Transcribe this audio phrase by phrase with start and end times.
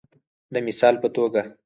[0.53, 1.41] د مثال په توګه